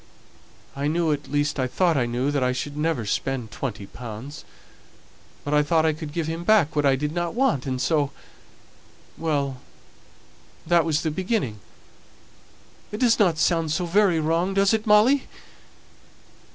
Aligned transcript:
I 0.75 0.87
knew 0.87 1.11
at 1.11 1.29
least 1.31 1.59
I 1.59 1.67
thought 1.67 1.95
I 1.95 2.07
knew 2.07 2.31
that 2.31 2.41
I 2.43 2.53
should 2.53 2.75
never 2.75 3.05
spend 3.05 3.51
twenty 3.51 3.85
pounds; 3.85 4.43
but 5.43 5.53
I 5.53 5.61
thought 5.61 5.85
I 5.85 5.93
could 5.93 6.11
give 6.11 6.25
him 6.25 6.43
back 6.43 6.75
what 6.75 6.87
I 6.87 6.95
didn't 6.95 7.35
want, 7.35 7.67
and 7.67 7.79
so 7.79 8.09
well, 9.15 9.61
that 10.65 10.85
was 10.85 11.03
the 11.03 11.11
beginning! 11.11 11.59
It 12.91 12.97
doesn't 13.01 13.37
sound 13.37 13.69
so 13.71 13.85
very 13.85 14.19
wrong, 14.19 14.55
does 14.55 14.73
it, 14.73 14.87
Molly?" 14.87 15.27